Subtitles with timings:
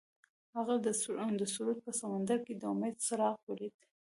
[0.55, 0.75] هغه
[1.39, 3.75] د سرود په سمندر کې د امید څراغ ولید.